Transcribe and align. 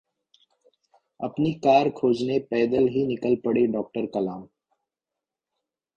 अपनी 1.19 1.51
कार 1.53 1.89
खोजने 1.89 2.39
पैदल 2.39 2.87
ही 2.87 3.05
निकल 3.07 3.35
पड़े 3.35 3.67
डॉ. 3.67 3.83
कलाम 3.97 4.47